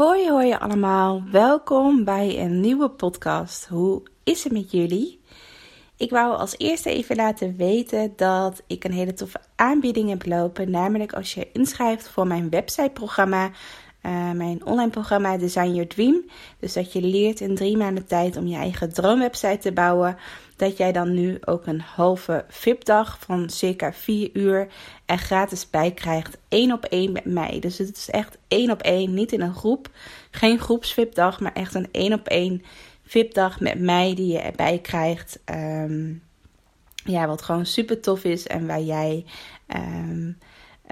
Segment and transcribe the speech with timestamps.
[0.00, 1.22] Hoi, hoi allemaal.
[1.30, 3.66] Welkom bij een nieuwe podcast.
[3.66, 5.20] Hoe is het met jullie?
[5.96, 10.70] Ik wou als eerste even laten weten dat ik een hele toffe aanbieding heb lopen.
[10.70, 13.50] Namelijk als je inschrijft voor mijn websiteprogramma.
[14.02, 16.24] Uh, mijn online programma Design Your Dream.
[16.58, 20.16] Dus dat je leert in drie maanden tijd om je eigen droomwebsite te bouwen.
[20.56, 24.68] Dat jij dan nu ook een halve VIP-dag van circa 4 uur
[25.06, 26.38] er gratis bij krijgt.
[26.48, 27.58] één op één met mij.
[27.60, 29.90] Dus het is echt één op één, niet in een groep.
[30.30, 32.62] Geen groeps-VIP-dag, maar echt een één op één
[33.04, 35.40] VIP-dag met mij die je erbij krijgt.
[35.44, 36.22] Um,
[37.04, 39.24] ja, wat gewoon super tof is en waar jij
[39.76, 40.38] um,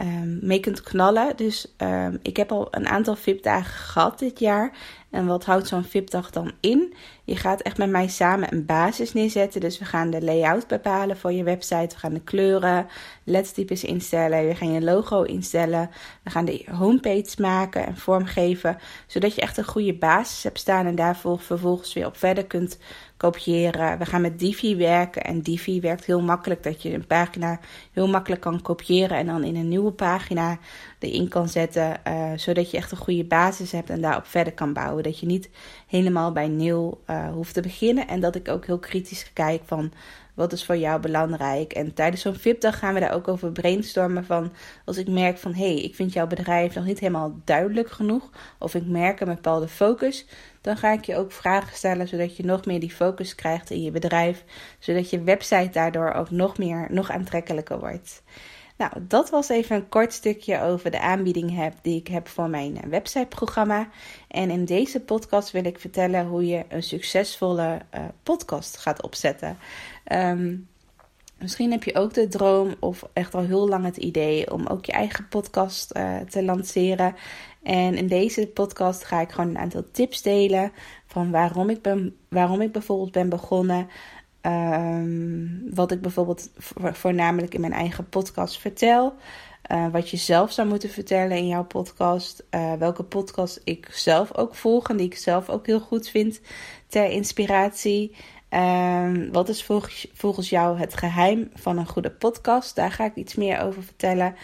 [0.00, 1.36] um, mee kunt knallen.
[1.36, 1.74] Dus
[2.22, 4.76] ik heb al een aantal VIP-dagen gehad dit jaar.
[5.10, 6.94] En wat houdt zo'n VIP-dag dan in?
[7.28, 9.60] Je gaat echt met mij samen een basis neerzetten.
[9.60, 11.94] Dus we gaan de layout bepalen voor je website.
[11.94, 12.86] We gaan de kleuren,
[13.24, 14.46] lettertypes instellen.
[14.46, 15.90] We gaan je logo instellen.
[16.22, 18.78] We gaan de homepage maken en vormgeven.
[19.06, 20.86] Zodat je echt een goede basis hebt staan.
[20.86, 22.78] En daarvoor vervolgens weer op verder kunt
[23.16, 23.98] kopiëren.
[23.98, 25.24] We gaan met Divi werken.
[25.24, 26.62] En Divi werkt heel makkelijk.
[26.62, 27.60] Dat je een pagina
[27.92, 29.16] heel makkelijk kan kopiëren.
[29.16, 30.58] En dan in een nieuwe pagina
[30.98, 32.00] erin kan zetten.
[32.08, 35.02] Uh, zodat je echt een goede basis hebt en daarop verder kan bouwen.
[35.02, 35.50] Dat je niet
[35.88, 38.08] helemaal bij nul uh, hoeft te beginnen.
[38.08, 39.92] En dat ik ook heel kritisch kijk van
[40.38, 41.72] wat is voor jou belangrijk.
[41.72, 44.52] En tijdens zo'n VIP-dag gaan we daar ook over brainstormen van
[44.84, 48.30] als ik merk van hé, hey, ik vind jouw bedrijf nog niet helemaal duidelijk genoeg.
[48.58, 50.26] Of ik merk een bepaalde focus.
[50.60, 53.82] Dan ga ik je ook vragen stellen zodat je nog meer die focus krijgt in
[53.82, 54.44] je bedrijf.
[54.78, 58.22] Zodat je website daardoor ook nog meer, nog aantrekkelijker wordt.
[58.78, 62.48] Nou, dat was even een kort stukje over de aanbieding heb die ik heb voor
[62.48, 63.88] mijn websiteprogramma.
[64.28, 69.58] En in deze podcast wil ik vertellen hoe je een succesvolle uh, podcast gaat opzetten.
[70.12, 70.68] Um,
[71.38, 74.84] misschien heb je ook de droom of echt al heel lang het idee om ook
[74.84, 77.14] je eigen podcast uh, te lanceren.
[77.62, 80.72] En in deze podcast ga ik gewoon een aantal tips delen
[81.06, 83.88] van waarom ik, ben, waarom ik bijvoorbeeld ben begonnen.
[84.42, 86.50] Um, wat ik bijvoorbeeld
[86.92, 89.14] voornamelijk in mijn eigen podcast vertel.
[89.72, 92.44] Uh, wat je zelf zou moeten vertellen in jouw podcast.
[92.50, 96.40] Uh, welke podcast ik zelf ook volg en die ik zelf ook heel goed vind
[96.86, 98.14] ter inspiratie.
[98.50, 102.76] Um, wat is volgens, volgens jou het geheim van een goede podcast?
[102.76, 104.34] Daar ga ik iets meer over vertellen.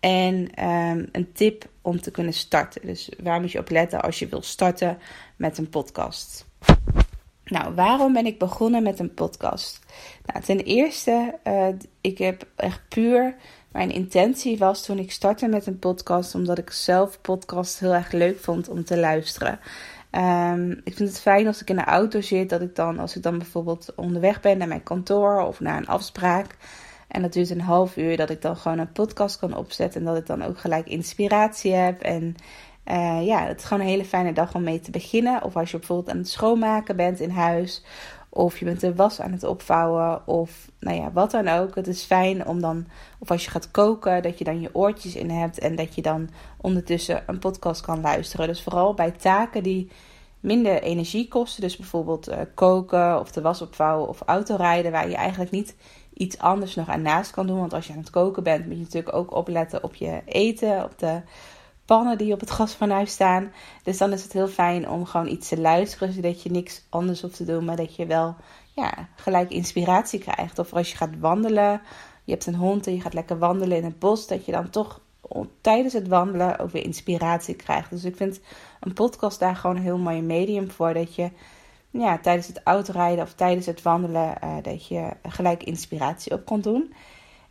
[0.00, 2.86] En um, een tip om te kunnen starten.
[2.86, 4.98] Dus waar moet je op letten als je wil starten
[5.36, 6.46] met een podcast?
[7.50, 9.78] Nou, waarom ben ik begonnen met een podcast?
[10.26, 11.68] Nou, ten eerste, uh,
[12.00, 13.36] ik heb echt puur.
[13.72, 18.12] Mijn intentie was toen ik startte met een podcast, omdat ik zelf podcasts heel erg
[18.12, 19.60] leuk vond om te luisteren.
[20.10, 23.16] Um, ik vind het fijn als ik in de auto zit, dat ik dan, als
[23.16, 26.56] ik dan bijvoorbeeld onderweg ben naar mijn kantoor of naar een afspraak.
[27.08, 30.00] En dat duurt een half uur, dat ik dan gewoon een podcast kan opzetten.
[30.00, 32.00] En dat ik dan ook gelijk inspiratie heb.
[32.02, 32.36] En
[32.90, 35.44] uh, ja, het is gewoon een hele fijne dag om mee te beginnen.
[35.44, 37.84] Of als je bijvoorbeeld aan het schoonmaken bent in huis.
[38.28, 40.26] Of je bent de was aan het opvouwen.
[40.26, 41.74] Of nou ja, wat dan ook.
[41.74, 42.86] Het is fijn om dan,
[43.18, 45.58] of als je gaat koken, dat je dan je oortjes in hebt.
[45.58, 46.30] En dat je dan
[46.60, 48.46] ondertussen een podcast kan luisteren.
[48.46, 49.90] Dus vooral bij taken die
[50.40, 51.62] minder energie kosten.
[51.62, 54.92] Dus bijvoorbeeld uh, koken of de was opvouwen of autorijden.
[54.92, 55.76] Waar je eigenlijk niet
[56.14, 57.58] iets anders nog aan naast kan doen.
[57.58, 60.84] Want als je aan het koken bent, moet je natuurlijk ook opletten op je eten.
[60.84, 61.20] Op de
[61.90, 63.52] pannen die op het gasfornuis staan.
[63.82, 67.20] Dus dan is het heel fijn om gewoon iets te luisteren, zodat je niks anders
[67.20, 68.34] hoeft te doen, maar dat je wel
[68.74, 70.58] ja, gelijk inspiratie krijgt.
[70.58, 71.80] Of als je gaat wandelen,
[72.24, 74.70] je hebt een hond en je gaat lekker wandelen in het bos, dat je dan
[74.70, 75.00] toch
[75.60, 77.90] tijdens het wandelen ook weer inspiratie krijgt.
[77.90, 78.40] Dus ik vind
[78.80, 81.30] een podcast daar gewoon een heel mooi medium voor, dat je
[81.90, 86.60] ja, tijdens het autorijden of tijdens het wandelen, uh, dat je gelijk inspiratie op kon
[86.60, 86.94] doen.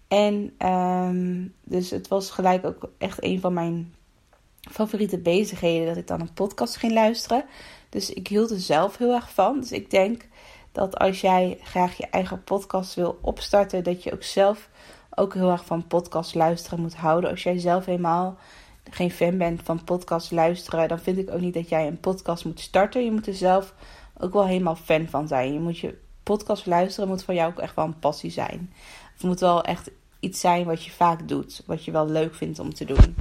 [0.08, 3.94] En um, dus het was gelijk ook echt een van mijn
[4.62, 7.46] favoriete bezigheden dat ik dan een podcast ging luisteren.
[7.90, 9.60] Dus ik hield er zelf heel erg van.
[9.60, 10.28] Dus ik denk
[10.72, 14.70] dat als jij graag je eigen podcast wil opstarten, dat je ook zelf
[15.16, 17.30] ook heel erg van podcast luisteren moet houden.
[17.30, 18.38] Als jij zelf helemaal
[18.90, 22.46] geen fan bent van podcast luisteren, dan vind ik ook niet dat jij een podcast
[22.46, 23.04] moet starten.
[23.04, 23.74] Je moet er zelf
[24.18, 25.54] ook wel helemaal fan van zijn.
[25.54, 28.74] Je moet je podcast luisteren, moet voor jou ook echt wel een passie zijn.
[29.14, 32.60] Het moet wel echt iets zijn wat je vaak doet, wat je wel leuk vindt
[32.60, 33.16] om te doen.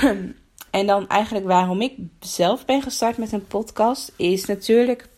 [0.70, 5.08] en dan eigenlijk waarom ik zelf ben gestart met een podcast, is natuurlijk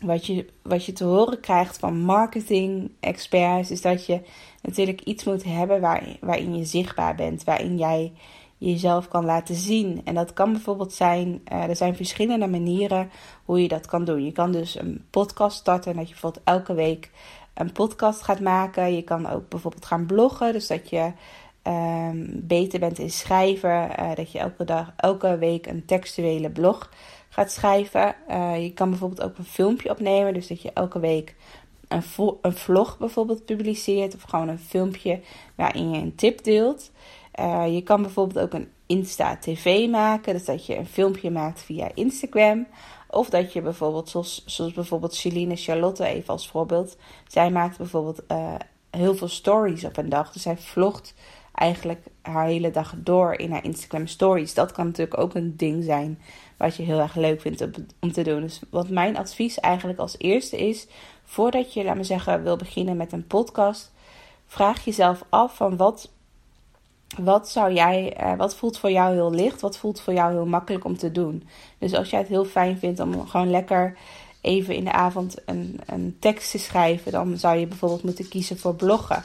[0.00, 4.20] wat je, wat je te horen krijgt van marketing experts, is dat je
[4.62, 8.12] natuurlijk iets moet hebben waar, waarin je zichtbaar bent, waarin jij
[8.58, 10.00] jezelf kan laten zien.
[10.04, 13.10] En dat kan bijvoorbeeld zijn, uh, er zijn verschillende manieren
[13.44, 14.24] hoe je dat kan doen.
[14.24, 17.10] Je kan dus een podcast starten, dat je bijvoorbeeld elke week
[17.54, 18.94] een podcast gaat maken.
[18.94, 21.12] Je kan ook bijvoorbeeld gaan bloggen, dus dat je
[21.66, 26.90] um, beter bent in schrijven, uh, dat je elke dag, elke week een textuele blog
[27.28, 28.14] gaat schrijven.
[28.30, 31.34] Uh, je kan bijvoorbeeld ook een filmpje opnemen, dus dat je elke week
[31.88, 32.02] een,
[32.40, 35.20] een vlog bijvoorbeeld publiceert of gewoon een filmpje
[35.54, 36.90] waarin je een tip deelt.
[37.40, 41.60] Uh, je kan bijvoorbeeld ook een Insta TV maken, dus dat je een filmpje maakt
[41.60, 42.66] via Instagram.
[43.08, 46.96] Of dat je bijvoorbeeld, zoals, zoals bijvoorbeeld Celine Charlotte, even als voorbeeld.
[47.26, 48.22] Zij maakt bijvoorbeeld
[48.90, 50.32] heel veel stories op een dag.
[50.32, 51.14] Dus zij vlogt
[51.54, 54.54] eigenlijk haar hele dag door in haar Instagram stories.
[54.54, 56.18] Dat kan natuurlijk ook een ding zijn
[56.56, 57.64] wat je heel erg leuk vindt
[58.00, 58.40] om te doen.
[58.40, 60.86] Dus wat mijn advies eigenlijk als eerste is,
[61.24, 63.92] voordat je, laat me zeggen, wil beginnen met een podcast,
[64.46, 66.10] vraag jezelf af van wat,
[67.20, 70.46] wat zou jij, eh, wat voelt voor jou heel licht, wat voelt voor jou heel
[70.46, 71.48] makkelijk om te doen.
[71.78, 73.96] Dus als jij het heel fijn vindt om gewoon lekker
[74.40, 78.58] even in de avond een, een tekst te schrijven, dan zou je bijvoorbeeld moeten kiezen
[78.58, 79.22] voor bloggen.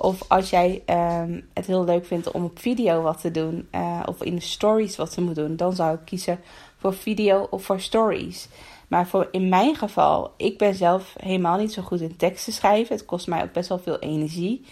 [0.00, 4.02] Of als jij um, het heel leuk vindt om op video wat te doen, uh,
[4.06, 6.40] of in de stories wat te moeten doen, dan zou ik kiezen
[6.76, 8.48] voor video of voor stories.
[8.88, 12.96] Maar voor in mijn geval, ik ben zelf helemaal niet zo goed in teksten schrijven.
[12.96, 14.64] Het kost mij ook best wel veel energie.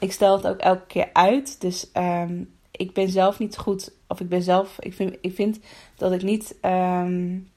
[0.00, 1.60] ik stel het ook elke keer uit.
[1.60, 3.92] Dus um, ik ben zelf niet goed.
[4.08, 4.76] Of ik ben zelf.
[4.78, 5.58] Ik vind, ik vind
[5.96, 6.56] dat ik niet.
[6.62, 7.52] Um,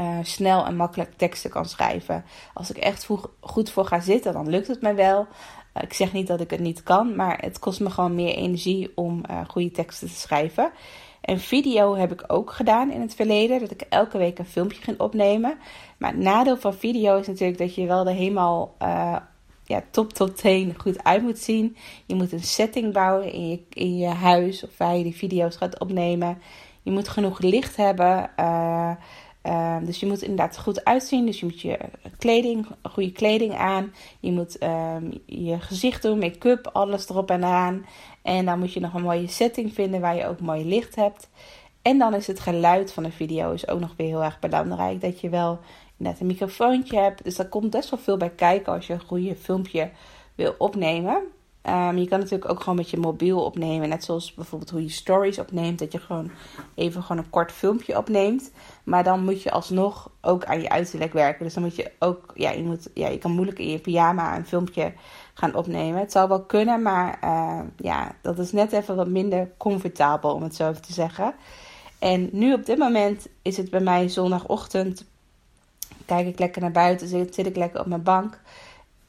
[0.00, 2.24] uh, snel en makkelijk teksten kan schrijven.
[2.54, 3.08] Als ik echt
[3.40, 5.20] goed voor ga zitten, dan lukt het me wel.
[5.20, 8.34] Uh, ik zeg niet dat ik het niet kan, maar het kost me gewoon meer
[8.34, 10.70] energie om uh, goede teksten te schrijven.
[11.20, 14.82] En video heb ik ook gedaan in het verleden, dat ik elke week een filmpje
[14.82, 15.58] ging opnemen.
[15.98, 18.74] Maar het nadeel van video is natuurlijk dat je wel er helemaal
[19.64, 21.76] ja, top tot teen goed uit moet zien.
[22.06, 25.56] Je moet een setting bouwen in je, in je huis of waar je die video's
[25.56, 26.42] gaat opnemen.
[26.82, 28.30] Je moet genoeg licht hebben.
[29.46, 31.26] Uh, dus je moet inderdaad goed uitzien.
[31.26, 31.78] Dus je moet je
[32.18, 33.92] kleding, goede kleding aan.
[34.20, 37.86] Je moet um, je gezicht doen, make-up, alles erop en eraan.
[38.22, 41.28] En dan moet je nog een mooie setting vinden waar je ook mooi licht hebt.
[41.82, 45.00] En dan is het geluid van de video is ook nog weer heel erg belangrijk.
[45.00, 45.58] Dat je wel
[45.96, 47.24] inderdaad een microfoontje hebt.
[47.24, 49.90] Dus daar komt best wel veel bij kijken als je een goede filmpje
[50.34, 51.22] wil opnemen.
[51.68, 53.88] Um, je kan natuurlijk ook gewoon met je mobiel opnemen.
[53.88, 55.78] Net zoals bijvoorbeeld hoe je stories opneemt.
[55.78, 56.30] Dat je gewoon
[56.74, 58.50] even gewoon een kort filmpje opneemt.
[58.84, 61.44] Maar dan moet je alsnog ook aan je uiterlijk werken.
[61.44, 64.36] Dus dan moet je ook, ja, je, moet, ja, je kan moeilijk in je pyjama
[64.36, 64.92] een filmpje
[65.34, 66.00] gaan opnemen.
[66.00, 70.42] Het zou wel kunnen, maar uh, ja, dat is net even wat minder comfortabel om
[70.42, 71.34] het zo even te zeggen.
[71.98, 75.04] En nu op dit moment is het bij mij zondagochtend.
[76.06, 78.40] Kijk ik lekker naar buiten, zit ik lekker op mijn bank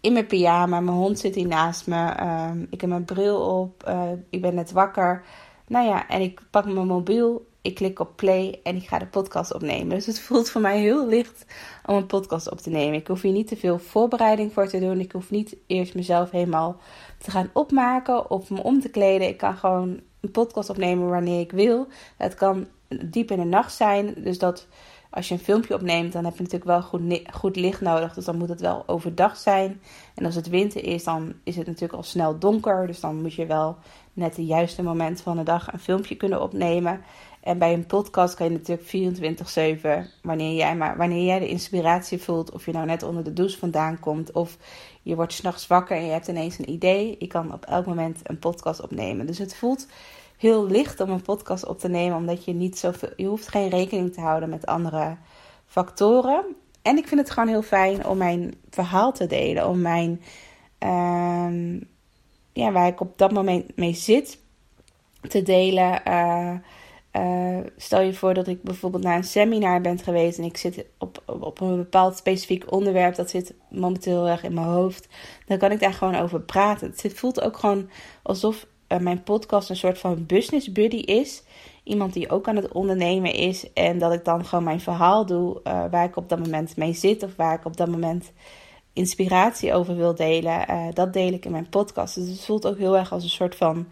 [0.03, 0.79] in mijn pyjama.
[0.79, 2.05] Mijn hond zit hier naast me.
[2.05, 3.83] Ehm, ik heb mijn bril op.
[3.87, 5.23] Uh, ik ben net wakker.
[5.67, 7.45] Nou ja, en ik pak mijn mobiel.
[7.61, 9.89] Ik klik op play en ik ga de podcast opnemen.
[9.89, 11.45] Dus het voelt voor mij heel licht
[11.85, 12.99] om een podcast op te nemen.
[12.99, 14.99] Ik hoef hier niet te veel voorbereiding voor te doen.
[14.99, 16.77] Ik hoef niet eerst mezelf helemaal
[17.17, 19.27] te gaan opmaken of me om te kleden.
[19.27, 21.87] Ik kan gewoon een podcast opnemen wanneer ik wil.
[22.17, 24.13] Het kan diep in de nacht zijn.
[24.17, 24.67] Dus dat
[25.13, 28.13] als je een filmpje opneemt, dan heb je natuurlijk wel goed, goed licht nodig.
[28.13, 29.81] Dus dan moet het wel overdag zijn.
[30.15, 32.87] En als het winter is, dan is het natuurlijk al snel donker.
[32.87, 33.77] Dus dan moet je wel
[34.13, 37.01] net het juiste moment van de dag een filmpje kunnen opnemen.
[37.41, 42.21] En bij een podcast kan je natuurlijk 24-7, wanneer jij, maar, wanneer jij de inspiratie
[42.21, 44.57] voelt, of je nou net onder de douche vandaan komt, of
[45.01, 48.19] je wordt s'nachts wakker en je hebt ineens een idee, je kan op elk moment
[48.23, 49.25] een podcast opnemen.
[49.25, 49.87] Dus het voelt
[50.37, 53.69] heel licht om een podcast op te nemen, omdat je niet zoveel, je hoeft geen
[53.69, 55.17] rekening te houden met andere
[55.65, 56.45] factoren.
[56.81, 60.21] En ik vind het gewoon heel fijn om mijn verhaal te delen, om mijn,
[60.83, 61.81] uh,
[62.53, 64.39] ja, waar ik op dat moment mee zit,
[65.21, 66.01] te delen.
[66.07, 66.53] Uh,
[67.13, 70.85] uh, stel je voor dat ik bijvoorbeeld naar een seminar ben geweest en ik zit
[70.97, 75.07] op, op een bepaald specifiek onderwerp, dat zit momenteel heel erg in mijn hoofd.
[75.45, 76.93] Dan kan ik daar gewoon over praten.
[76.95, 77.89] Het voelt ook gewoon
[78.21, 81.43] alsof uh, mijn podcast een soort van business buddy is.
[81.83, 83.73] Iemand die ook aan het ondernemen is.
[83.73, 86.93] En dat ik dan gewoon mijn verhaal doe uh, waar ik op dat moment mee
[86.93, 87.23] zit.
[87.23, 88.31] Of waar ik op dat moment
[88.93, 90.65] inspiratie over wil delen.
[90.69, 92.15] Uh, dat deel ik in mijn podcast.
[92.15, 93.87] Dus het voelt ook heel erg als een soort van,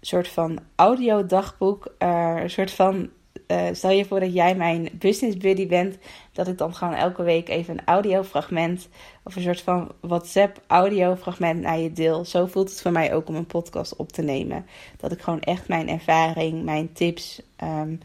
[0.00, 1.94] soort van audiodagboek.
[1.98, 3.10] een soort van
[3.48, 5.98] uh, stel je voor dat jij mijn business buddy bent,
[6.32, 8.88] dat ik dan gewoon elke week even een audiofragment
[9.24, 12.24] of een soort van WhatsApp audiofragment naar je deel.
[12.24, 14.66] Zo voelt het voor mij ook om een podcast op te nemen.
[14.96, 17.96] Dat ik gewoon echt mijn ervaring, mijn tips, ehm,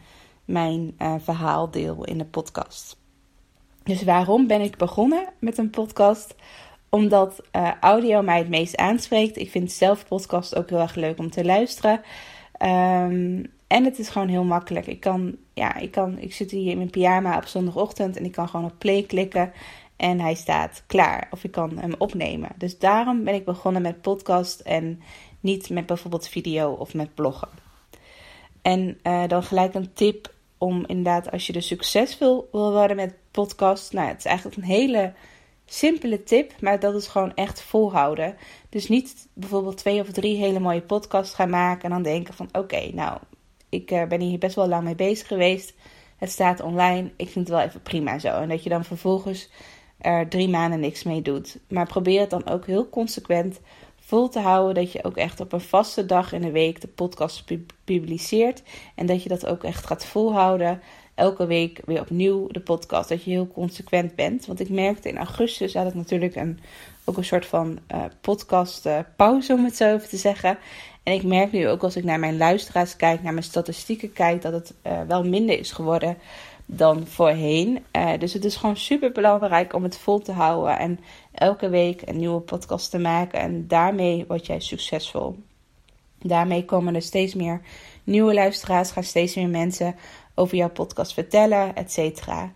[0.44, 2.96] mijn uh, verhaal deel in de podcast.
[3.82, 6.34] Dus waarom ben ik begonnen met een podcast?
[6.88, 9.36] Omdat uh, audio mij het meest aanspreekt.
[9.36, 12.00] Ik vind zelf podcast ook heel erg leuk om te luisteren.
[12.62, 14.86] Um, en het is gewoon heel makkelijk.
[14.86, 18.32] Ik kan, ja, ik kan, ik zit hier in mijn pyjama op zondagochtend en ik
[18.32, 19.52] kan gewoon op play klikken
[19.96, 21.28] en hij staat klaar.
[21.30, 22.50] Of ik kan hem opnemen.
[22.58, 25.02] Dus daarom ben ik begonnen met podcast en
[25.40, 27.48] niet met bijvoorbeeld video of met bloggen.
[28.62, 33.14] En uh, dan gelijk een tip om inderdaad, als je er succesvol wil worden met
[33.30, 33.92] podcast.
[33.92, 35.12] Nou, het is eigenlijk een hele
[35.66, 38.36] simpele tip, maar dat is gewoon echt volhouden.
[38.68, 42.48] Dus niet bijvoorbeeld twee of drie hele mooie podcasts gaan maken en dan denken van
[42.52, 43.18] oké, nou,
[43.74, 45.74] ik uh, ben hier best wel lang mee bezig geweest.
[46.16, 48.28] Het staat online, ik vind het wel even prima zo.
[48.28, 49.50] En dat je dan vervolgens
[49.98, 51.58] er drie maanden niks mee doet.
[51.68, 53.60] Maar probeer het dan ook heel consequent
[54.00, 56.88] vol te houden dat je ook echt op een vaste dag in de week de
[56.88, 57.44] podcast
[57.84, 58.62] publiceert.
[58.94, 60.80] En dat je dat ook echt gaat volhouden
[61.14, 63.08] elke week weer opnieuw de podcast.
[63.08, 64.46] Dat je heel consequent bent.
[64.46, 66.58] Want ik merkte in augustus had ik natuurlijk een,
[67.04, 70.58] ook een soort van uh, podcast uh, pauze, om het zo even te zeggen.
[71.04, 74.42] En ik merk nu ook als ik naar mijn luisteraars kijk, naar mijn statistieken kijk,
[74.42, 76.18] dat het uh, wel minder is geworden
[76.66, 77.84] dan voorheen.
[78.18, 81.00] dus het is gewoon super belangrijk om het vol te houden en
[81.32, 83.40] elke week een nieuwe podcast te maken.
[83.40, 85.38] En daarmee word jij succesvol.
[86.22, 87.60] Daarmee komen er steeds meer
[88.04, 89.96] nieuwe luisteraars, gaan steeds meer mensen
[90.34, 92.52] over jouw podcast vertellen, et cetera.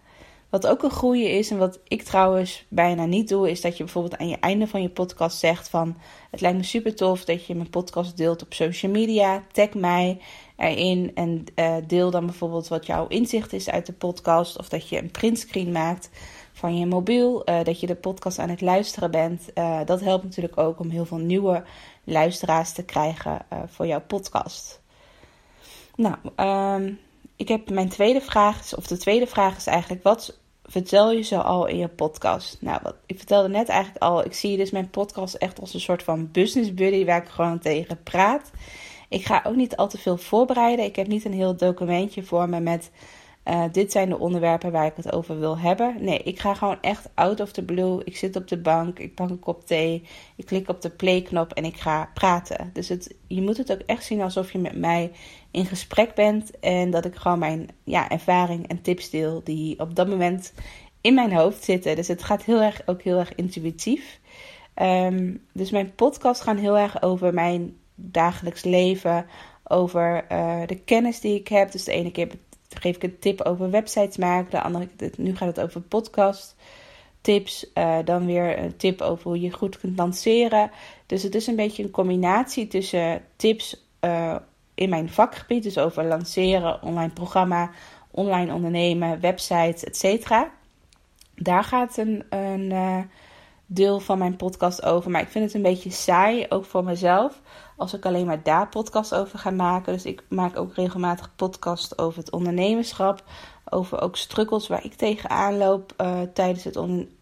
[0.48, 3.84] Wat ook een groei is en wat ik trouwens bijna niet doe, is dat je
[3.84, 5.96] bijvoorbeeld aan je einde van je podcast zegt van
[6.30, 9.44] het lijkt me super tof dat je mijn podcast deelt op social media.
[9.52, 10.20] Tag mij
[10.56, 14.58] erin en uh, deel dan bijvoorbeeld wat jouw inzicht is uit de podcast.
[14.58, 16.10] Of dat je een printscreen maakt
[16.52, 19.48] van je mobiel, uh, dat je de podcast aan het luisteren bent.
[19.54, 21.64] Uh, dat helpt natuurlijk ook om heel veel nieuwe
[22.04, 24.80] luisteraars te krijgen voor jouw podcast.
[25.96, 26.98] Nou, um,
[27.38, 31.38] ik heb mijn tweede vraag, of de tweede vraag is eigenlijk: wat vertel je zo
[31.38, 32.56] al in je podcast?
[32.60, 35.80] Nou, wat, ik vertelde net eigenlijk al, ik zie dus mijn podcast echt als een
[35.80, 38.50] soort van business buddy waar ik gewoon tegen praat.
[39.08, 40.84] Ik ga ook niet al te veel voorbereiden.
[40.84, 42.90] Ik heb niet een heel documentje voor me met
[43.48, 45.96] uh, dit zijn de onderwerpen waar ik het over wil hebben.
[46.00, 48.04] Nee, ik ga gewoon echt out of the blue.
[48.04, 50.04] Ik zit op de bank, ik pak een kop thee,
[50.36, 52.70] ik klik op de play-knop en ik ga praten.
[52.72, 55.12] Dus het, je moet het ook echt zien alsof je met mij
[55.50, 59.94] in gesprek bent en dat ik gewoon mijn ja, ervaring en tips deel die op
[59.94, 60.52] dat moment
[61.00, 61.96] in mijn hoofd zitten.
[61.96, 64.20] Dus het gaat heel erg, ook heel erg intuïtief.
[64.82, 69.26] Um, dus mijn podcast gaan heel erg over mijn dagelijks leven,
[69.64, 71.72] over uh, de kennis die ik heb.
[71.72, 72.28] Dus de ene keer
[72.68, 74.50] geef ik een tip over websites maken.
[74.50, 76.56] De andere, nu gaat het over podcast
[77.20, 77.70] tips.
[77.74, 80.70] Uh, dan weer een tip over hoe je goed kunt lanceren.
[81.06, 84.36] Dus het is een beetje een combinatie tussen tips uh,
[84.78, 85.62] in mijn vakgebied.
[85.62, 87.70] Dus over lanceren, online programma,
[88.10, 90.30] online ondernemen, websites, etc.
[91.34, 92.98] Daar gaat een, een uh,
[93.66, 95.10] deel van mijn podcast over.
[95.10, 97.40] Maar ik vind het een beetje saai, ook voor mezelf
[97.76, 99.92] als ik alleen maar daar podcast over ga maken.
[99.92, 103.22] Dus ik maak ook regelmatig podcast over het ondernemerschap.
[103.70, 106.78] Over ook struggles waar ik tegenaan loop uh, tijdens, het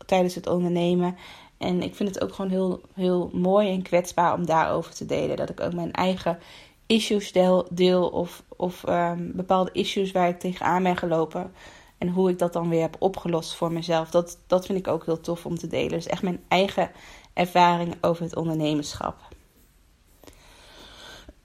[0.07, 1.17] tijdens het ondernemen.
[1.59, 5.37] En ik vind het ook gewoon heel, heel mooi en kwetsbaar om daarover te delen.
[5.37, 6.39] Dat ik ook mijn eigen
[6.87, 11.53] issues deel, deel of, of um, bepaalde issues waar ik tegenaan ben gelopen.
[11.99, 14.11] En hoe ik dat dan weer heb opgelost voor mezelf.
[14.11, 15.91] Dat, dat vind ik ook heel tof om te delen.
[15.91, 16.91] Dus echt mijn eigen
[17.33, 19.17] ervaring over het ondernemerschap.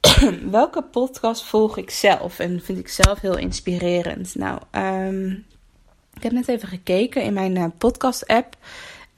[0.52, 4.36] welke podcast volg ik zelf en vind ik zelf heel inspirerend?
[4.36, 5.46] Nou, um,
[6.14, 8.56] ik heb net even gekeken in mijn uh, podcast-app.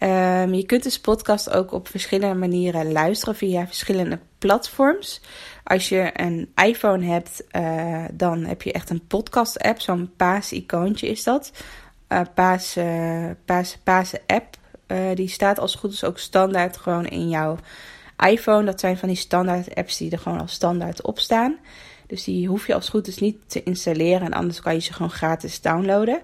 [0.03, 5.21] Um, je kunt dus podcast ook op verschillende manieren luisteren via verschillende platforms.
[5.63, 9.81] Als je een iPhone hebt, uh, dan heb je echt een podcast-app.
[9.81, 11.51] Zo'n paas-icoontje is dat.
[12.09, 12.77] Uh, paas,
[13.45, 14.57] paas, paas-app.
[15.13, 17.57] die staat als goed is ook standaard gewoon in jouw
[18.17, 21.57] iPhone, dat zijn van die standaard apps die er gewoon als standaard op staan.
[22.07, 24.21] Dus die hoef je als goed is niet te installeren.
[24.21, 26.21] En anders kan je ze gewoon gratis downloaden.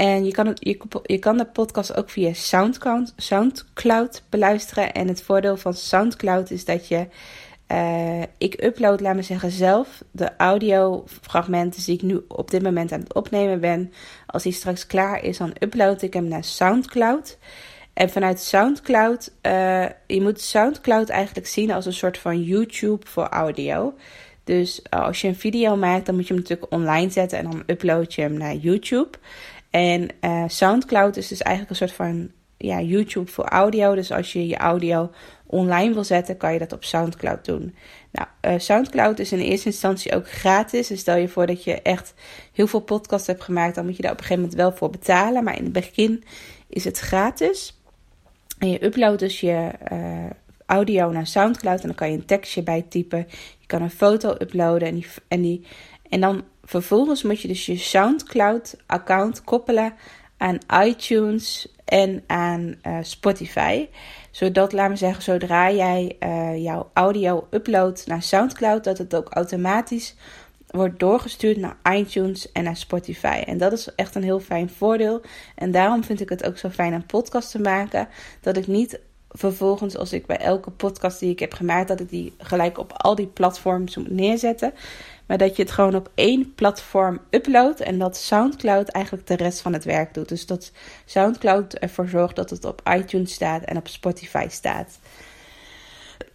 [0.00, 4.92] En je kan, je, je kan de podcast ook via Soundcloud, Soundcloud beluisteren.
[4.92, 7.06] En het voordeel van Soundcloud is dat je.
[7.72, 12.92] Uh, ik upload, laat me zeggen, zelf de audiofragmenten die ik nu op dit moment
[12.92, 13.92] aan het opnemen ben.
[14.26, 17.38] Als die straks klaar is, dan upload ik hem naar Soundcloud.
[17.92, 23.28] En vanuit SoundCloud, uh, je moet SoundCloud eigenlijk zien als een soort van YouTube voor
[23.28, 23.94] audio.
[24.44, 27.62] Dus als je een video maakt, dan moet je hem natuurlijk online zetten en dan
[27.66, 29.18] upload je hem naar YouTube.
[29.70, 30.08] En
[30.46, 33.94] SoundCloud is dus eigenlijk een soort van ja, YouTube voor audio.
[33.94, 35.10] Dus als je je audio
[35.46, 37.74] online wil zetten, kan je dat op SoundCloud doen.
[38.10, 40.88] Nou, uh, SoundCloud is in eerste instantie ook gratis.
[40.88, 42.14] Dus stel je voor dat je echt
[42.52, 44.90] heel veel podcasts hebt gemaakt, dan moet je daar op een gegeven moment wel voor
[44.90, 45.44] betalen.
[45.44, 46.24] Maar in het begin
[46.68, 47.80] is het gratis.
[48.58, 50.30] En je uploadt dus je uh,
[50.66, 53.26] audio naar SoundCloud en dan kan je een tekstje bij typen.
[53.58, 55.66] Je kan een foto uploaden en, die, en, die,
[56.08, 59.94] en dan vervolgens moet je dus je SoundCloud-account koppelen
[60.36, 63.88] aan iTunes en aan uh, Spotify.
[64.30, 69.28] Zodat, laat me zeggen, zodra jij uh, jouw audio uploadt naar SoundCloud, dat het ook
[69.28, 70.14] automatisch
[70.66, 73.42] wordt doorgestuurd naar iTunes en naar Spotify.
[73.46, 75.20] En dat is echt een heel fijn voordeel.
[75.54, 78.08] En daarom vind ik het ook zo fijn een podcast te maken.
[78.40, 82.08] Dat ik niet vervolgens, als ik bij elke podcast die ik heb gemaakt, dat ik
[82.08, 84.72] die gelijk op al die platforms moet neerzetten.
[85.30, 89.60] Maar dat je het gewoon op één platform uploadt en dat SoundCloud eigenlijk de rest
[89.60, 90.28] van het werk doet.
[90.28, 90.72] Dus dat
[91.04, 94.98] SoundCloud ervoor zorgt dat het op iTunes staat en op Spotify staat.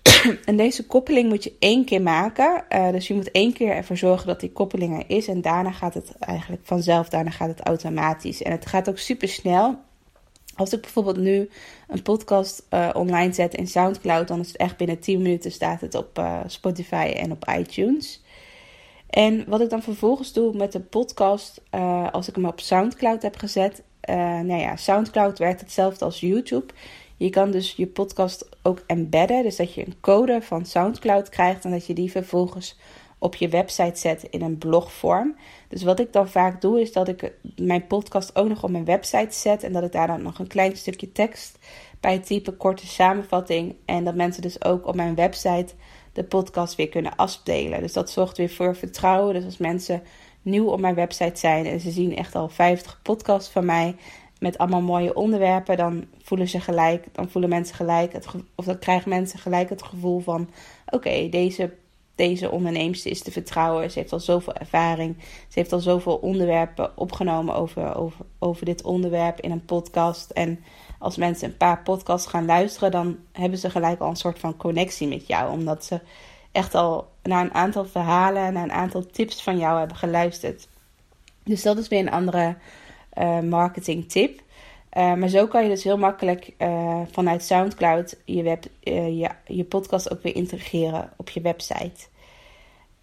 [0.45, 2.63] en deze koppeling moet je één keer maken.
[2.69, 5.27] Uh, dus je moet één keer ervoor zorgen dat die koppeling er is.
[5.27, 8.41] En daarna gaat het eigenlijk vanzelf, daarna gaat het automatisch.
[8.41, 9.79] En het gaat ook super snel.
[10.55, 11.49] Als ik bijvoorbeeld nu
[11.87, 15.81] een podcast uh, online zet in SoundCloud, dan is het echt binnen 10 minuten staat
[15.81, 18.23] het op uh, Spotify en op iTunes.
[19.15, 23.21] En wat ik dan vervolgens doe met de podcast, uh, als ik hem op SoundCloud
[23.21, 23.83] heb gezet.
[24.09, 26.73] Uh, nou ja, SoundCloud werkt hetzelfde als YouTube.
[27.17, 29.43] Je kan dus je podcast ook embedden.
[29.43, 32.77] Dus dat je een code van SoundCloud krijgt en dat je die vervolgens
[33.17, 35.35] op je website zet in een blogvorm.
[35.67, 38.85] Dus wat ik dan vaak doe, is dat ik mijn podcast ook nog op mijn
[38.85, 39.63] website zet.
[39.63, 41.59] En dat ik daar dan nog een klein stukje tekst
[41.99, 43.75] bij type, korte samenvatting.
[43.85, 45.73] En dat mensen dus ook op mijn website
[46.15, 47.81] de podcast weer kunnen afdelen.
[47.81, 49.33] Dus dat zorgt weer voor vertrouwen.
[49.33, 50.03] Dus als mensen
[50.41, 53.95] nieuw op mijn website zijn en ze zien echt al 50 podcasts van mij
[54.39, 58.13] met allemaal mooie onderwerpen, dan voelen ze gelijk, dan voelen mensen gelijk
[58.55, 60.49] of dan krijgen mensen gelijk het gevoel van
[60.85, 61.73] oké, deze
[62.15, 63.91] deze onderneemster is te vertrouwen.
[63.91, 65.15] Ze heeft al zoveel ervaring.
[65.19, 70.29] Ze heeft al zoveel onderwerpen opgenomen over, over, over dit onderwerp in een podcast.
[70.29, 70.59] En
[71.05, 74.57] als mensen een paar podcasts gaan luisteren, dan hebben ze gelijk al een soort van
[74.57, 75.51] connectie met jou.
[75.51, 75.99] Omdat ze
[76.51, 80.67] echt al naar een aantal verhalen, naar een aantal tips van jou hebben geluisterd.
[81.43, 82.55] Dus dat is weer een andere
[83.17, 84.41] uh, marketing tip.
[84.97, 89.63] Uh, maar zo kan je dus heel makkelijk uh, vanuit SoundCloud je, web, je, je
[89.63, 92.07] podcast ook weer integreren op je website.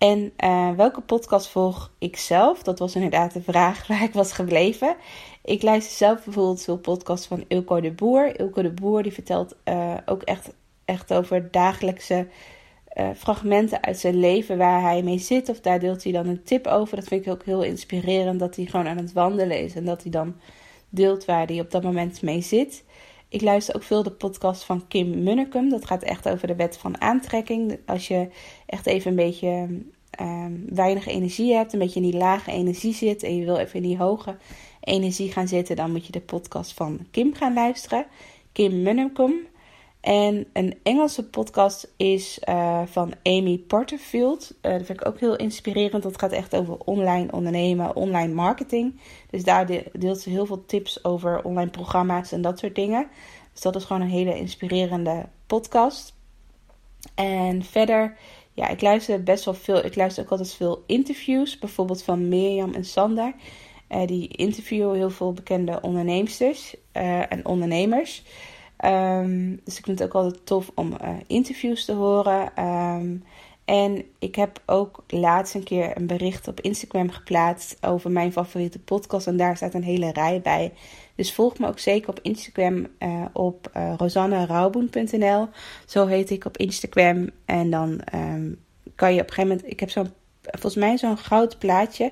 [0.03, 0.33] En
[0.77, 2.62] welke podcast volg ik zelf?
[2.62, 4.97] Dat was inderdaad de vraag waar ik was gebleven.
[5.45, 8.41] Ik luister zelf bijvoorbeeld veel podcasts van Ilko de Boer.
[8.41, 12.27] Ilko de Boer die vertelt uh, ook echt, echt over dagelijkse
[12.95, 15.49] uh, fragmenten uit zijn leven waar hij mee zit.
[15.49, 16.97] Of daar deelt hij dan een tip over.
[16.97, 19.75] Dat vind ik ook heel inspirerend dat hij gewoon aan het wandelen is.
[19.75, 20.35] En dat hij dan
[20.88, 22.85] deelt waar hij op dat moment mee zit.
[23.33, 25.69] Ik luister ook veel de podcast van Kim Munnekum.
[25.69, 27.79] Dat gaat echt over de wet van aantrekking.
[27.87, 28.29] Als je
[28.67, 29.69] echt even een beetje
[30.20, 33.75] um, weinig energie hebt, een beetje in die lage energie zit en je wil even
[33.75, 34.37] in die hoge
[34.81, 38.07] energie gaan zitten, dan moet je de podcast van Kim gaan luisteren.
[38.53, 39.35] Kim Munnekom.
[40.01, 44.55] En een Engelse podcast is uh, van Amy Porterfield.
[44.62, 46.03] Uh, dat vind ik ook heel inspirerend.
[46.03, 49.01] Dat gaat echt over online ondernemen, online marketing.
[49.31, 53.09] Dus daar deelt ze heel veel tips over online programma's en dat soort dingen.
[53.53, 56.14] Dus dat is gewoon een hele inspirerende podcast.
[57.14, 58.16] En verder,
[58.53, 59.85] ja, ik luister best wel veel.
[59.85, 61.59] Ik luister ook altijd veel interviews.
[61.59, 63.35] Bijvoorbeeld van Mirjam en Sander.
[63.88, 68.23] Uh, die interviewen heel veel bekende onderneemsters uh, en ondernemers.
[68.85, 72.65] Um, dus ik vind het ook altijd tof om uh, interviews te horen.
[72.65, 73.25] Um,
[73.65, 78.79] en ik heb ook laatst een keer een bericht op Instagram geplaatst over mijn favoriete
[78.79, 79.27] podcast.
[79.27, 80.73] En daar staat een hele rij bij.
[81.22, 85.44] Dus volg me ook zeker op Instagram uh, op uh.
[85.87, 87.30] Zo heet ik op Instagram.
[87.44, 88.61] En dan um,
[88.94, 89.70] kan je op een gegeven moment...
[89.70, 92.04] Ik heb zo'n, volgens mij zo'n goud plaatje.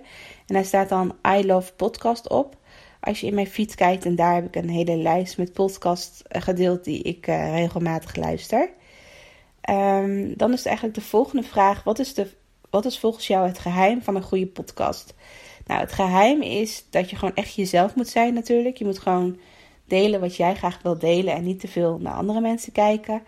[0.47, 2.57] En daar staat dan I Love Podcast op.
[3.01, 6.23] Als je in mijn feed kijkt, en daar heb ik een hele lijst met podcasts
[6.23, 8.71] eh, gedeeld die ik regelmatig luister.
[9.71, 12.31] Um, dan is eigenlijk de volgende vraag: wat is, de,
[12.71, 15.15] wat is volgens jou het geheim van een goede podcast?
[15.67, 18.77] Nou, het geheim is dat je gewoon echt jezelf moet zijn, natuurlijk.
[18.77, 19.39] Je moet gewoon
[19.85, 23.23] delen wat jij graag wil delen en niet te veel naar andere mensen kijken.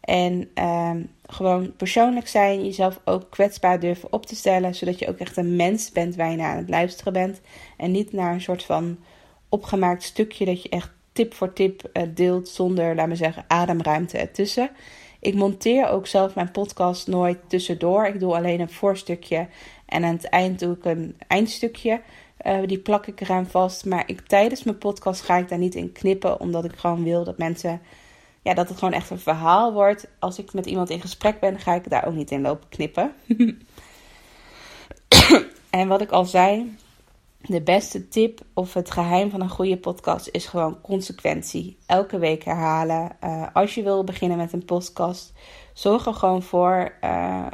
[0.00, 5.18] En um, gewoon persoonlijk zijn, jezelf ook kwetsbaar durven op te stellen, zodat je ook
[5.18, 7.40] echt een mens bent waar je naar aan het luisteren bent.
[7.76, 8.98] En niet naar een soort van
[9.48, 14.18] opgemaakt stukje dat je echt tip voor tip uh, deelt zonder, laat me zeggen, ademruimte
[14.18, 14.70] ertussen.
[15.20, 18.06] Ik monteer ook zelf mijn podcast nooit tussendoor.
[18.06, 19.46] Ik doe alleen een voorstukje
[19.92, 22.00] en aan het eind doe ik een eindstukje.
[22.46, 23.84] Uh, die plak ik eraan vast.
[23.84, 26.40] Maar ik, tijdens mijn podcast ga ik daar niet in knippen.
[26.40, 27.80] Omdat ik gewoon wil dat mensen.
[28.42, 30.08] Ja, dat het gewoon echt een verhaal wordt.
[30.18, 33.12] Als ik met iemand in gesprek ben, ga ik daar ook niet in lopen knippen.
[35.70, 36.76] en wat ik al zei.
[37.40, 41.78] De beste tip of het geheim van een goede podcast is gewoon consequentie.
[41.86, 43.16] Elke week herhalen.
[43.24, 45.32] Uh, als je wil beginnen met een podcast,
[45.72, 46.94] zorg er gewoon voor.
[47.04, 47.46] Uh,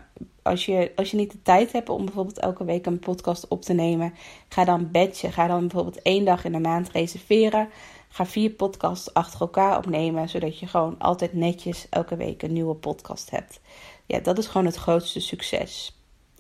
[0.49, 3.63] als je, als je niet de tijd hebt om bijvoorbeeld elke week een podcast op
[3.63, 4.15] te nemen,
[4.49, 5.33] ga dan batchen.
[5.33, 7.69] Ga dan bijvoorbeeld één dag in de maand reserveren.
[8.09, 12.75] Ga vier podcasts achter elkaar opnemen, zodat je gewoon altijd netjes elke week een nieuwe
[12.75, 13.61] podcast hebt.
[14.07, 15.99] Ja, dat is gewoon het grootste succes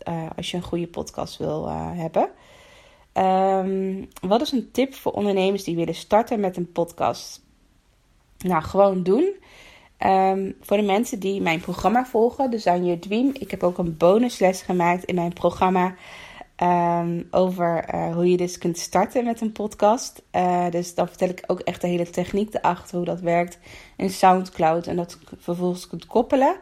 [0.08, 2.30] uh, als je een goede podcast wil uh, hebben.
[3.14, 7.42] Um, wat is een tip voor ondernemers die willen starten met een podcast?
[8.38, 9.36] Nou, gewoon doen.
[10.06, 13.30] Um, voor de mensen die mijn programma volgen, dus aan je Dream.
[13.32, 15.94] Ik heb ook een bonusles gemaakt in mijn programma
[16.62, 20.22] um, over uh, hoe je dus kunt starten met een podcast.
[20.32, 23.58] Uh, dus dan vertel ik ook echt de hele techniek erachter, hoe dat werkt
[23.96, 26.56] in SoundCloud en dat vervolgens kunt koppelen.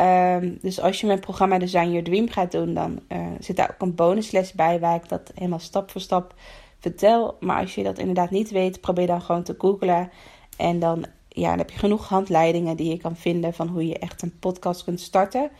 [0.00, 3.70] Um, dus als je mijn programma Design Your Dream gaat doen, dan uh, zit daar
[3.70, 6.34] ook een bonusles bij waar ik dat helemaal stap voor stap
[6.78, 7.36] vertel.
[7.40, 10.10] Maar als je dat inderdaad niet weet, probeer dan gewoon te googlen
[10.56, 13.98] en dan ja, dan heb je genoeg handleidingen die je kan vinden van hoe je
[13.98, 15.50] echt een podcast kunt starten.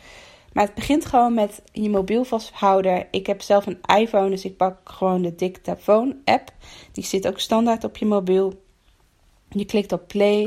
[0.52, 3.06] Maar het begint gewoon met je mobiel vasthouden.
[3.10, 6.52] Ik heb zelf een iPhone, dus ik pak gewoon de Dictaphone app.
[6.92, 8.62] Die zit ook standaard op je mobiel.
[9.48, 10.40] Je klikt op play,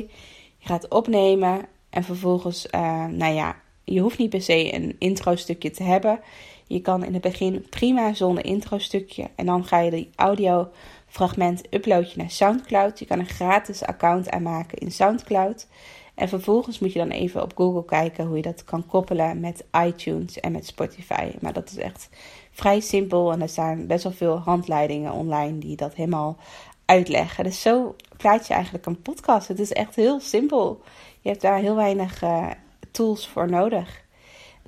[0.57, 5.35] je gaat opnemen en vervolgens, uh, nou ja, je hoeft niet per se een intro
[5.35, 6.19] stukje te hebben.
[6.67, 10.69] Je kan in het begin prima zonder intro stukje en dan ga je die audio
[11.17, 12.99] fragment upload je naar SoundCloud.
[12.99, 15.67] Je kan een gratis account aanmaken in SoundCloud.
[16.15, 19.63] En vervolgens moet je dan even op Google kijken hoe je dat kan koppelen met
[19.85, 21.31] iTunes en met Spotify.
[21.39, 22.09] Maar dat is echt
[22.51, 26.37] vrij simpel en er staan best wel veel handleidingen online die dat helemaal
[26.85, 27.43] uitleggen.
[27.43, 29.47] Dus zo plaat je eigenlijk een podcast.
[29.47, 30.81] Het is echt heel simpel.
[31.21, 32.47] Je hebt daar heel weinig uh,
[32.91, 34.05] tools voor nodig.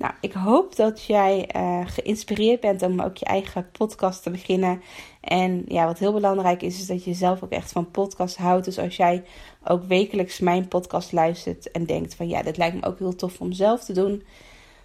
[0.00, 4.82] Nou, ik hoop dat jij uh, geïnspireerd bent om ook je eigen podcast te beginnen.
[5.20, 8.64] En ja, wat heel belangrijk is, is dat je zelf ook echt van podcast houdt.
[8.64, 9.24] Dus als jij
[9.64, 13.40] ook wekelijks mijn podcast luistert en denkt van ja, dit lijkt me ook heel tof
[13.40, 14.22] om zelf te doen.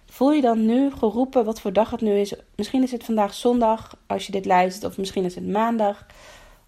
[0.06, 2.34] Voel je dan nu geroepen wat voor dag het nu is?
[2.56, 6.06] Misschien is het vandaag zondag als je dit luistert, of misschien is het maandag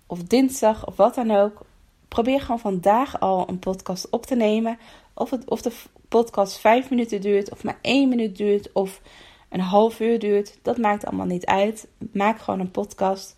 [0.06, 1.66] of dinsdag of wat dan ook.
[2.08, 4.78] Probeer gewoon vandaag al een podcast op te nemen.
[5.18, 5.72] Of, het, of de
[6.08, 9.00] podcast vijf minuten duurt, of maar één minuut duurt, of
[9.48, 10.58] een half uur duurt.
[10.62, 11.88] Dat maakt allemaal niet uit.
[12.12, 13.36] Maak gewoon een podcast.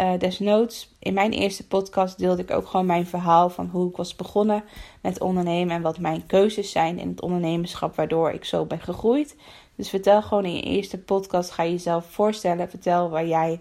[0.00, 3.96] Uh, desnoods, in mijn eerste podcast deelde ik ook gewoon mijn verhaal van hoe ik
[3.96, 4.64] was begonnen
[5.00, 9.36] met ondernemen en wat mijn keuzes zijn in het ondernemerschap, waardoor ik zo ben gegroeid.
[9.76, 13.60] Dus vertel gewoon in je eerste podcast, ga je jezelf voorstellen, vertel waar jij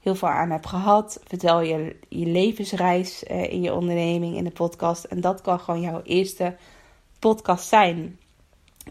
[0.00, 4.50] heel veel aan hebt gehad, vertel je, je levensreis uh, in je onderneming in de
[4.50, 5.04] podcast.
[5.04, 6.56] En dat kan gewoon jouw eerste
[7.56, 8.18] zijn.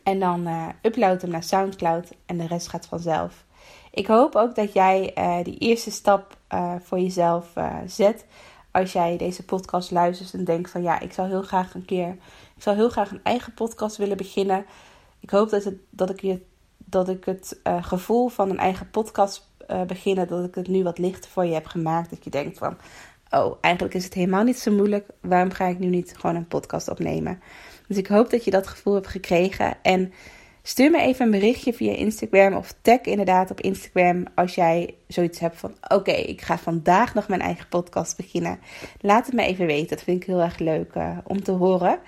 [0.03, 3.45] En dan uh, upload hem naar SoundCloud en de rest gaat vanzelf.
[3.91, 7.53] Ik hoop ook dat jij uh, die eerste stap uh, voor jezelf
[7.85, 8.25] zet.
[8.71, 12.09] Als jij deze podcast luistert en denkt van ja, ik zou heel graag een keer,
[12.55, 14.65] ik zou heel graag een eigen podcast willen beginnen.
[15.19, 16.41] Ik hoop dat, het, dat ik, je,
[16.77, 19.51] dat ik het gevoel van een eigen podcast
[19.87, 22.09] beginnen, dat ik het nu wat lichter voor je heb gemaakt.
[22.09, 22.77] Dat je denkt van,
[23.29, 25.09] oh, eigenlijk is het helemaal niet zo moeilijk.
[25.21, 27.41] Waarom ga ik nu niet gewoon een podcast opnemen?
[27.87, 29.73] Dus ik hoop dat je dat gevoel hebt gekregen.
[29.81, 30.13] En
[30.63, 35.39] stuur me even een berichtje via Instagram of tag inderdaad op Instagram als jij zoiets
[35.39, 38.59] hebt van: oké, ik ga vandaag nog mijn eigen podcast beginnen.
[39.01, 39.95] Laat het me even weten.
[39.95, 41.99] Dat vind ik heel erg leuk uh, om te horen.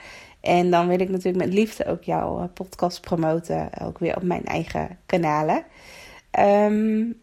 [0.41, 4.23] En dan wil ik natuurlijk met liefde ook jouw eh, podcast promoten, ook weer op
[4.23, 5.63] mijn eigen kanalen.
[6.39, 7.17] Um,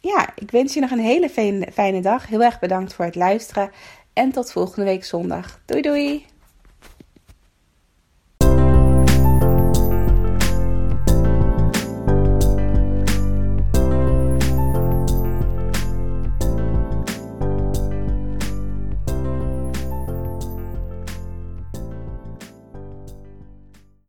[0.00, 1.28] ja, ik wens je nog een hele
[1.72, 2.26] fijne dag.
[2.26, 3.70] Heel erg bedankt voor het luisteren.
[4.12, 5.60] En tot volgende week zondag.
[5.64, 6.37] Doei doei!